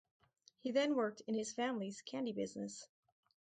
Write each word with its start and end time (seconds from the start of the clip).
He 0.61 0.71
then 0.71 0.95
worked 0.95 1.21
in 1.27 1.35
his 1.35 1.53
family's 1.53 2.01
candy 2.01 2.31
business. 2.31 2.87